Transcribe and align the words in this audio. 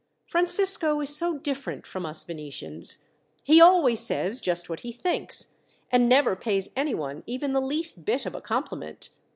"Francisco 0.25 0.99
is 0.99 1.15
so 1.15 1.37
different 1.37 1.85
from 1.85 2.07
us 2.07 2.23
Venetians. 2.23 3.07
He 3.43 3.61
always 3.61 3.99
says 3.99 4.41
just 4.41 4.67
what 4.67 4.79
he 4.79 4.91
thinks, 4.91 5.53
and 5.91 6.09
never 6.09 6.35
pays 6.35 6.71
anyone 6.75 7.21
even 7.27 7.53
the 7.53 7.61
least 7.61 8.03
bit 8.03 8.25
of 8.25 8.33
a 8.33 8.41
compliment. 8.41 9.09